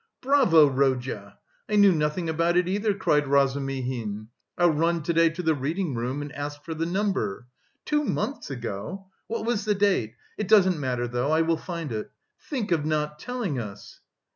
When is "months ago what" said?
8.03-9.45